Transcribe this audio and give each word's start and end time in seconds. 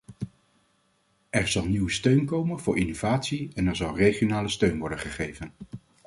Er 1.29 1.47
zal 1.47 1.65
nieuwe 1.67 1.91
steun 1.91 2.25
komen 2.25 2.59
voor 2.59 2.77
innovatie 2.77 3.49
en 3.53 3.67
er 3.67 3.75
zal 3.75 3.95
regionale 3.95 4.49
steun 4.49 4.79
worden 4.79 4.99
gegeven. 4.99 5.53